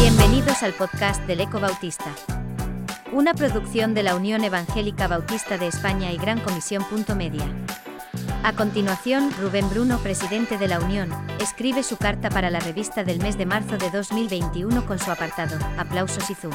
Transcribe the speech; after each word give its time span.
Bienvenidos 0.00 0.64
al 0.64 0.72
podcast 0.72 1.22
del 1.28 1.40
Eco 1.40 1.60
Bautista. 1.60 2.12
Una 3.12 3.34
producción 3.34 3.94
de 3.94 4.02
la 4.02 4.16
Unión 4.16 4.42
Evangélica 4.42 5.06
Bautista 5.06 5.56
de 5.56 5.68
España 5.68 6.10
y 6.10 6.16
Gran 6.16 6.40
Comisión. 6.40 6.84
Media. 7.16 7.44
A 8.42 8.52
continuación, 8.52 9.30
Rubén 9.40 9.70
Bruno, 9.70 9.98
presidente 9.98 10.58
de 10.58 10.66
la 10.66 10.80
Unión, 10.80 11.12
escribe 11.40 11.84
su 11.84 11.96
carta 11.96 12.30
para 12.30 12.50
la 12.50 12.58
revista 12.58 13.04
del 13.04 13.20
mes 13.20 13.38
de 13.38 13.46
marzo 13.46 13.78
de 13.78 13.90
2021 13.90 14.84
con 14.84 14.98
su 14.98 15.12
apartado, 15.12 15.56
Aplausos 15.78 16.28
y 16.30 16.34
Zoom. 16.34 16.54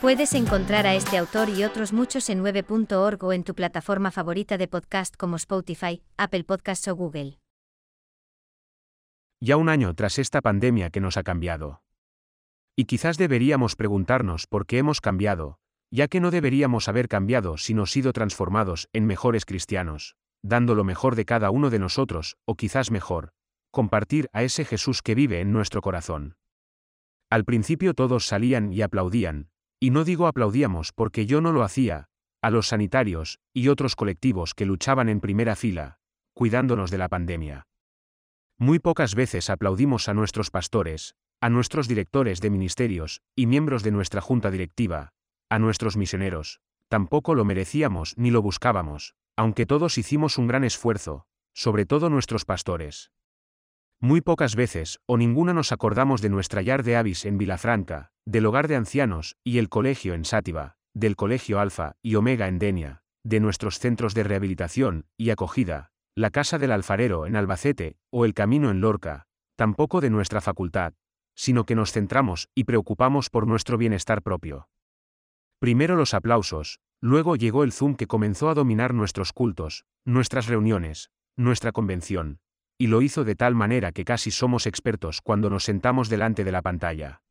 Puedes 0.00 0.32
encontrar 0.32 0.86
a 0.86 0.94
este 0.94 1.18
autor 1.18 1.50
y 1.50 1.64
otros 1.64 1.92
muchos 1.92 2.30
en 2.30 2.42
9.org 2.42 3.22
o 3.22 3.32
en 3.34 3.44
tu 3.44 3.54
plataforma 3.54 4.10
favorita 4.10 4.56
de 4.56 4.68
podcast 4.68 5.16
como 5.18 5.36
Spotify, 5.36 6.02
Apple 6.16 6.44
Podcasts 6.44 6.88
o 6.88 6.96
Google. 6.96 7.41
Ya 9.44 9.56
un 9.56 9.68
año 9.68 9.92
tras 9.94 10.20
esta 10.20 10.40
pandemia 10.40 10.90
que 10.90 11.00
nos 11.00 11.16
ha 11.16 11.24
cambiado. 11.24 11.82
Y 12.76 12.84
quizás 12.84 13.18
deberíamos 13.18 13.74
preguntarnos 13.74 14.46
por 14.46 14.66
qué 14.66 14.78
hemos 14.78 15.00
cambiado, 15.00 15.58
ya 15.90 16.06
que 16.06 16.20
no 16.20 16.30
deberíamos 16.30 16.86
haber 16.88 17.08
cambiado 17.08 17.56
sino 17.56 17.86
sido 17.86 18.12
transformados 18.12 18.88
en 18.92 19.04
mejores 19.04 19.44
cristianos, 19.44 20.14
dando 20.44 20.76
lo 20.76 20.84
mejor 20.84 21.16
de 21.16 21.24
cada 21.24 21.50
uno 21.50 21.70
de 21.70 21.80
nosotros, 21.80 22.36
o 22.44 22.54
quizás 22.54 22.92
mejor, 22.92 23.32
compartir 23.72 24.28
a 24.32 24.44
ese 24.44 24.64
Jesús 24.64 25.02
que 25.02 25.16
vive 25.16 25.40
en 25.40 25.50
nuestro 25.50 25.80
corazón. 25.80 26.36
Al 27.28 27.44
principio 27.44 27.94
todos 27.94 28.26
salían 28.26 28.72
y 28.72 28.82
aplaudían, 28.82 29.50
y 29.80 29.90
no 29.90 30.04
digo 30.04 30.28
aplaudíamos 30.28 30.92
porque 30.92 31.26
yo 31.26 31.40
no 31.40 31.50
lo 31.50 31.64
hacía, 31.64 32.06
a 32.42 32.50
los 32.50 32.68
sanitarios 32.68 33.40
y 33.52 33.66
otros 33.66 33.96
colectivos 33.96 34.54
que 34.54 34.66
luchaban 34.66 35.08
en 35.08 35.20
primera 35.20 35.56
fila, 35.56 35.98
cuidándonos 36.32 36.92
de 36.92 36.98
la 36.98 37.08
pandemia. 37.08 37.66
Muy 38.58 38.78
pocas 38.78 39.14
veces 39.14 39.50
aplaudimos 39.50 40.08
a 40.08 40.14
nuestros 40.14 40.50
pastores, 40.50 41.14
a 41.40 41.50
nuestros 41.50 41.88
directores 41.88 42.40
de 42.40 42.50
ministerios 42.50 43.20
y 43.34 43.46
miembros 43.46 43.82
de 43.82 43.90
nuestra 43.90 44.20
junta 44.20 44.50
directiva, 44.50 45.12
a 45.48 45.58
nuestros 45.58 45.96
misioneros, 45.96 46.60
tampoco 46.88 47.34
lo 47.34 47.44
merecíamos 47.44 48.14
ni 48.16 48.30
lo 48.30 48.42
buscábamos, 48.42 49.14
aunque 49.36 49.66
todos 49.66 49.98
hicimos 49.98 50.38
un 50.38 50.46
gran 50.46 50.64
esfuerzo, 50.64 51.26
sobre 51.54 51.86
todo 51.86 52.10
nuestros 52.10 52.44
pastores. 52.44 53.10
Muy 54.00 54.20
pocas 54.20 54.56
veces, 54.56 54.98
o 55.06 55.16
ninguna 55.16 55.54
nos 55.54 55.70
acordamos 55.70 56.22
de 56.22 56.28
nuestra 56.28 56.60
yard 56.60 56.84
de 56.84 56.96
Avis 56.96 57.24
en 57.24 57.38
Vilafranca, 57.38 58.10
del 58.26 58.46
hogar 58.46 58.66
de 58.66 58.76
ancianos 58.76 59.36
y 59.44 59.58
el 59.58 59.68
colegio 59.68 60.14
en 60.14 60.24
Sátiva, 60.24 60.76
del 60.92 61.14
colegio 61.14 61.60
Alfa 61.60 61.96
y 62.02 62.16
Omega 62.16 62.48
en 62.48 62.58
Denia, 62.58 63.02
de 63.24 63.40
nuestros 63.40 63.78
centros 63.78 64.14
de 64.14 64.24
rehabilitación 64.24 65.06
y 65.16 65.30
acogida, 65.30 65.91
la 66.14 66.30
casa 66.30 66.58
del 66.58 66.72
alfarero 66.72 67.26
en 67.26 67.36
Albacete 67.36 67.96
o 68.10 68.26
el 68.26 68.34
camino 68.34 68.70
en 68.70 68.80
Lorca, 68.80 69.26
tampoco 69.56 70.02
de 70.02 70.10
nuestra 70.10 70.42
facultad, 70.42 70.92
sino 71.34 71.64
que 71.64 71.74
nos 71.74 71.92
centramos 71.92 72.48
y 72.54 72.64
preocupamos 72.64 73.30
por 73.30 73.46
nuestro 73.46 73.78
bienestar 73.78 74.22
propio. 74.22 74.68
Primero 75.58 75.96
los 75.96 76.12
aplausos, 76.12 76.80
luego 77.00 77.36
llegó 77.36 77.64
el 77.64 77.72
Zoom 77.72 77.96
que 77.96 78.06
comenzó 78.06 78.50
a 78.50 78.54
dominar 78.54 78.92
nuestros 78.92 79.32
cultos, 79.32 79.86
nuestras 80.04 80.48
reuniones, 80.48 81.10
nuestra 81.36 81.72
convención, 81.72 82.40
y 82.76 82.88
lo 82.88 83.00
hizo 83.00 83.24
de 83.24 83.36
tal 83.36 83.54
manera 83.54 83.92
que 83.92 84.04
casi 84.04 84.30
somos 84.30 84.66
expertos 84.66 85.20
cuando 85.22 85.48
nos 85.48 85.64
sentamos 85.64 86.10
delante 86.10 86.44
de 86.44 86.52
la 86.52 86.60
pantalla. 86.60 87.22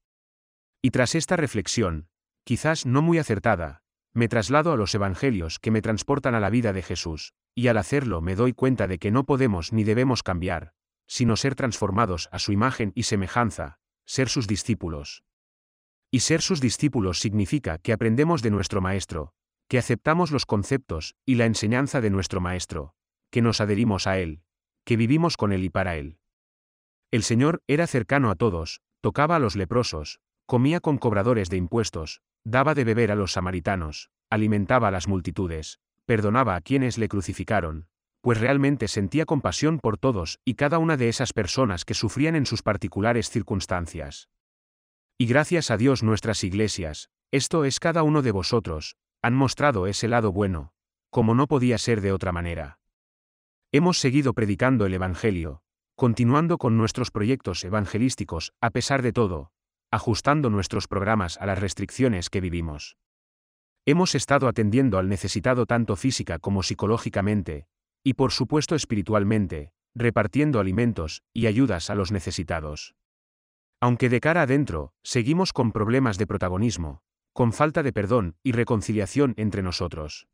Y 0.81 0.89
tras 0.89 1.13
esta 1.13 1.35
reflexión, 1.35 2.07
quizás 2.43 2.87
no 2.87 3.03
muy 3.03 3.19
acertada, 3.19 3.83
me 4.13 4.27
traslado 4.27 4.71
a 4.71 4.77
los 4.77 4.95
evangelios 4.95 5.59
que 5.59 5.69
me 5.69 5.81
transportan 5.81 6.33
a 6.33 6.39
la 6.39 6.49
vida 6.49 6.73
de 6.73 6.81
Jesús, 6.81 7.33
y 7.55 7.67
al 7.67 7.77
hacerlo 7.77 8.21
me 8.21 8.35
doy 8.35 8.53
cuenta 8.53 8.87
de 8.87 8.99
que 8.99 9.11
no 9.11 9.25
podemos 9.25 9.73
ni 9.73 9.83
debemos 9.83 10.23
cambiar, 10.23 10.73
sino 11.07 11.35
ser 11.35 11.55
transformados 11.55 12.29
a 12.31 12.39
su 12.39 12.51
imagen 12.51 12.91
y 12.95 13.03
semejanza, 13.03 13.79
ser 14.05 14.29
sus 14.29 14.47
discípulos. 14.47 15.23
Y 16.09 16.21
ser 16.21 16.41
sus 16.41 16.61
discípulos 16.61 17.19
significa 17.19 17.77
que 17.77 17.93
aprendemos 17.93 18.41
de 18.41 18.51
nuestro 18.51 18.81
Maestro, 18.81 19.33
que 19.67 19.77
aceptamos 19.77 20.31
los 20.31 20.45
conceptos 20.45 21.15
y 21.25 21.35
la 21.35 21.45
enseñanza 21.45 22.01
de 22.01 22.09
nuestro 22.09 22.41
Maestro, 22.41 22.93
que 23.29 23.41
nos 23.41 23.61
adherimos 23.61 24.07
a 24.07 24.19
Él, 24.19 24.43
que 24.83 24.97
vivimos 24.97 25.37
con 25.37 25.53
Él 25.53 25.63
y 25.63 25.69
para 25.69 25.95
Él. 25.95 26.17
El 27.11 27.23
Señor 27.23 27.61
era 27.67 27.87
cercano 27.87 28.29
a 28.31 28.35
todos, 28.35 28.81
tocaba 29.01 29.35
a 29.35 29.39
los 29.39 29.55
leprosos, 29.55 30.19
comía 30.45 30.79
con 30.79 30.97
cobradores 30.97 31.49
de 31.49 31.57
impuestos, 31.57 32.21
daba 32.43 32.73
de 32.73 32.83
beber 32.83 33.11
a 33.11 33.15
los 33.15 33.33
samaritanos, 33.33 34.09
alimentaba 34.29 34.89
a 34.89 34.91
las 34.91 35.07
multitudes, 35.07 35.79
perdonaba 36.05 36.55
a 36.55 36.61
quienes 36.61 36.97
le 36.97 37.07
crucificaron, 37.07 37.87
pues 38.21 38.39
realmente 38.39 38.87
sentía 38.87 39.25
compasión 39.25 39.79
por 39.79 39.97
todos 39.97 40.39
y 40.45 40.53
cada 40.53 40.77
una 40.79 40.97
de 40.97 41.09
esas 41.09 41.33
personas 41.33 41.85
que 41.85 41.93
sufrían 41.93 42.35
en 42.35 42.45
sus 42.45 42.61
particulares 42.61 43.29
circunstancias. 43.29 44.29
Y 45.17 45.25
gracias 45.25 45.71
a 45.71 45.77
Dios 45.77 46.03
nuestras 46.03 46.43
iglesias, 46.43 47.09
esto 47.31 47.65
es 47.65 47.79
cada 47.79 48.03
uno 48.03 48.21
de 48.21 48.31
vosotros, 48.31 48.97
han 49.21 49.35
mostrado 49.35 49.87
ese 49.87 50.07
lado 50.07 50.31
bueno, 50.31 50.73
como 51.09 51.35
no 51.35 51.47
podía 51.47 51.77
ser 51.77 52.01
de 52.01 52.11
otra 52.11 52.31
manera. 52.31 52.79
Hemos 53.71 53.99
seguido 53.99 54.33
predicando 54.33 54.85
el 54.85 54.93
Evangelio, 54.93 55.61
continuando 55.95 56.57
con 56.57 56.77
nuestros 56.77 57.11
proyectos 57.11 57.63
evangelísticos, 57.63 58.53
a 58.59 58.71
pesar 58.71 59.01
de 59.01 59.13
todo, 59.13 59.51
ajustando 59.91 60.49
nuestros 60.49 60.87
programas 60.87 61.37
a 61.37 61.45
las 61.45 61.59
restricciones 61.59 62.29
que 62.29 62.41
vivimos. 62.41 62.97
Hemos 63.85 64.13
estado 64.13 64.47
atendiendo 64.47 64.99
al 64.99 65.09
necesitado 65.09 65.65
tanto 65.65 65.95
física 65.95 66.37
como 66.37 66.61
psicológicamente, 66.61 67.65
y 68.03 68.13
por 68.13 68.31
supuesto 68.31 68.75
espiritualmente, 68.75 69.71
repartiendo 69.95 70.59
alimentos 70.59 71.23
y 71.33 71.47
ayudas 71.47 71.89
a 71.89 71.95
los 71.95 72.11
necesitados. 72.11 72.95
Aunque 73.79 74.09
de 74.09 74.19
cara 74.19 74.43
adentro, 74.43 74.93
seguimos 75.03 75.53
con 75.53 75.71
problemas 75.71 76.19
de 76.19 76.27
protagonismo, 76.27 77.01
con 77.33 77.53
falta 77.53 77.81
de 77.81 77.91
perdón 77.91 78.35
y 78.43 78.51
reconciliación 78.51 79.33
entre 79.37 79.63
nosotros. 79.63 80.27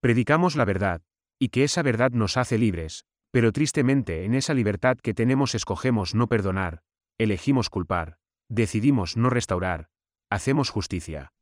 Predicamos 0.00 0.54
la 0.54 0.66
verdad, 0.66 1.00
y 1.38 1.48
que 1.48 1.64
esa 1.64 1.82
verdad 1.82 2.10
nos 2.10 2.36
hace 2.36 2.58
libres, 2.58 3.06
pero 3.30 3.52
tristemente 3.52 4.24
en 4.24 4.34
esa 4.34 4.52
libertad 4.52 4.98
que 4.98 5.14
tenemos 5.14 5.54
escogemos 5.54 6.14
no 6.14 6.28
perdonar, 6.28 6.82
elegimos 7.16 7.70
culpar, 7.70 8.18
decidimos 8.48 9.16
no 9.16 9.30
restaurar, 9.30 9.88
hacemos 10.30 10.70
justicia. 10.70 11.32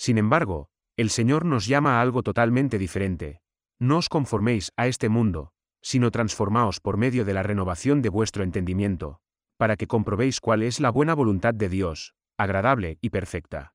Sin 0.00 0.16
embargo, 0.16 0.70
el 0.96 1.10
Señor 1.10 1.44
nos 1.44 1.66
llama 1.66 1.98
a 1.98 2.00
algo 2.00 2.22
totalmente 2.22 2.78
diferente, 2.78 3.42
no 3.78 3.98
os 3.98 4.08
conforméis 4.08 4.72
a 4.78 4.86
este 4.86 5.10
mundo, 5.10 5.52
sino 5.82 6.10
transformaos 6.10 6.80
por 6.80 6.96
medio 6.96 7.26
de 7.26 7.34
la 7.34 7.42
renovación 7.42 8.00
de 8.00 8.08
vuestro 8.08 8.42
entendimiento, 8.42 9.20
para 9.58 9.76
que 9.76 9.86
comprobéis 9.86 10.40
cuál 10.40 10.62
es 10.62 10.80
la 10.80 10.88
buena 10.88 11.12
voluntad 11.12 11.52
de 11.52 11.68
Dios, 11.68 12.14
agradable 12.38 12.96
y 13.02 13.10
perfecta. 13.10 13.74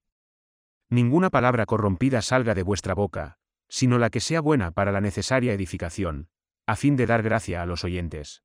Ninguna 0.89 1.29
palabra 1.29 1.67
corrompida 1.67 2.23
salga 2.23 2.55
de 2.55 2.63
vuestra 2.63 2.95
boca, 2.95 3.37
sino 3.69 3.99
la 3.99 4.09
que 4.09 4.19
sea 4.19 4.41
buena 4.41 4.71
para 4.71 4.91
la 4.91 5.01
necesaria 5.01 5.53
edificación, 5.53 6.29
a 6.65 6.75
fin 6.75 6.95
de 6.95 7.05
dar 7.05 7.21
gracia 7.21 7.61
a 7.61 7.67
los 7.67 7.83
oyentes. 7.83 8.41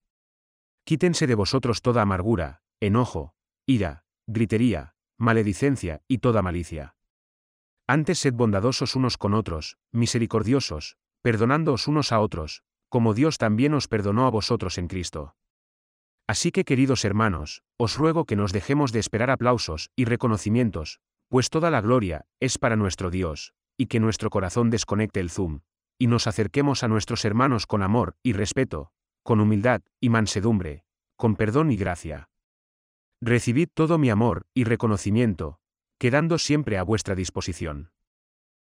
Quítense 0.84 1.26
de 1.26 1.34
vosotros 1.34 1.80
toda 1.80 2.02
amargura, 2.02 2.60
enojo, 2.78 3.32
ira, 3.64 4.04
gritería, 4.26 4.96
maledicencia 5.16 6.02
y 6.06 6.18
toda 6.18 6.42
malicia. 6.42 6.94
Antes 7.92 8.20
sed 8.20 8.34
bondadosos 8.34 8.94
unos 8.94 9.18
con 9.18 9.34
otros, 9.34 9.76
misericordiosos, 9.90 10.96
perdonándoos 11.22 11.88
unos 11.88 12.12
a 12.12 12.20
otros, 12.20 12.62
como 12.88 13.14
Dios 13.14 13.36
también 13.36 13.74
os 13.74 13.88
perdonó 13.88 14.28
a 14.28 14.30
vosotros 14.30 14.78
en 14.78 14.86
Cristo. 14.86 15.34
Así 16.28 16.52
que 16.52 16.64
queridos 16.64 17.04
hermanos, 17.04 17.64
os 17.76 17.96
ruego 17.96 18.26
que 18.26 18.36
nos 18.36 18.52
dejemos 18.52 18.92
de 18.92 19.00
esperar 19.00 19.28
aplausos 19.28 19.90
y 19.96 20.04
reconocimientos, 20.04 21.00
pues 21.26 21.50
toda 21.50 21.68
la 21.72 21.80
gloria 21.80 22.26
es 22.38 22.58
para 22.58 22.76
nuestro 22.76 23.10
Dios, 23.10 23.54
y 23.76 23.86
que 23.86 23.98
nuestro 23.98 24.30
corazón 24.30 24.70
desconecte 24.70 25.18
el 25.18 25.28
zoom, 25.28 25.62
y 25.98 26.06
nos 26.06 26.28
acerquemos 26.28 26.84
a 26.84 26.88
nuestros 26.88 27.24
hermanos 27.24 27.66
con 27.66 27.82
amor 27.82 28.14
y 28.22 28.34
respeto, 28.34 28.92
con 29.24 29.40
humildad 29.40 29.82
y 29.98 30.10
mansedumbre, 30.10 30.84
con 31.16 31.34
perdón 31.34 31.72
y 31.72 31.76
gracia. 31.76 32.28
Recibid 33.20 33.68
todo 33.74 33.98
mi 33.98 34.10
amor 34.10 34.46
y 34.54 34.62
reconocimiento, 34.62 35.59
quedando 36.00 36.38
siempre 36.38 36.78
a 36.78 36.82
vuestra 36.82 37.14
disposición. 37.14 37.90